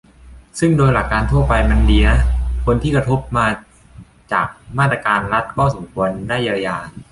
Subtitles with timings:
[0.59, 2.19] ซึ่งโดยหลักการทั่วไปมันดีนะ
[2.65, 3.19] คนที่กระทบ
[4.33, 4.47] จาก
[4.79, 6.77] มาตรการรัฐ ก็สมควรได้เยียวยา